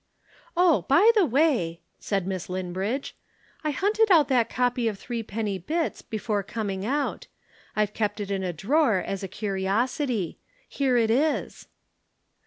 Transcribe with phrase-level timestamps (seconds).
[0.57, 3.11] "Oh, by the way," said Miss Linbridge,
[3.63, 7.27] "I hunted out that copy of Threepenny Bits before coming out.
[7.75, 10.39] I've kept it in a drawer as a curiosity.
[10.67, 11.67] Here it is!"